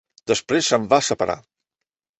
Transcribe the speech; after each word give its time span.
Després 0.31 0.71
se'n 0.71 0.89
va 0.95 1.01
separar. 1.11 1.39